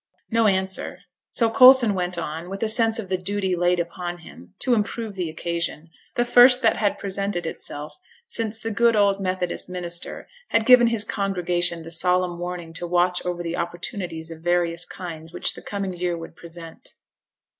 No 0.31 0.47
answer; 0.47 1.01
so 1.29 1.51
Coulson 1.51 1.93
went 1.93 2.17
on, 2.17 2.49
with 2.49 2.63
a 2.63 2.67
sense 2.67 2.97
of 2.97 3.07
the 3.07 3.19
duty 3.19 3.55
laid 3.55 3.79
upon 3.79 4.17
him, 4.17 4.55
to 4.57 4.73
improve 4.73 5.13
the 5.13 5.29
occasion 5.29 5.91
the 6.15 6.25
first 6.25 6.63
that 6.63 6.77
had 6.77 6.97
presented 6.97 7.45
itself 7.45 7.97
since 8.25 8.57
the 8.57 8.71
good 8.71 8.95
old 8.95 9.19
Methodist 9.21 9.69
minister 9.69 10.25
had 10.47 10.65
given 10.65 10.87
his 10.87 11.03
congregation 11.03 11.83
the 11.83 11.91
solemn 11.91 12.39
warning 12.39 12.73
to 12.73 12.87
watch 12.87 13.23
over 13.27 13.43
the 13.43 13.55
opportunities 13.55 14.31
of 14.31 14.41
various 14.41 14.85
kinds 14.85 15.31
which 15.33 15.53
the 15.53 15.61
coming 15.61 15.93
year 15.93 16.17
would 16.17 16.35
present. 16.35 16.95